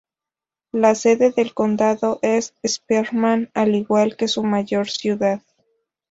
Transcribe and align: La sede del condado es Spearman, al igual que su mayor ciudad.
La 0.71 0.95
sede 0.95 1.29
del 1.29 1.53
condado 1.53 2.17
es 2.23 2.55
Spearman, 2.65 3.51
al 3.53 3.75
igual 3.75 4.17
que 4.17 4.27
su 4.27 4.43
mayor 4.43 4.89
ciudad. 4.89 5.43